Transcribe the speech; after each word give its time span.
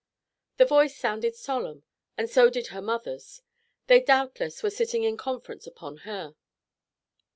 The 0.57 0.65
voice 0.65 0.97
sounded 0.97 1.35
solemn, 1.35 1.83
and 2.17 2.27
so 2.27 2.49
did 2.49 2.69
her 2.73 2.81
mother's; 2.81 3.43
they 3.85 4.01
doubtless 4.01 4.63
were 4.63 4.71
sitting 4.71 5.03
in 5.03 5.15
conference 5.15 5.67
upon 5.67 5.97
her. 5.97 6.33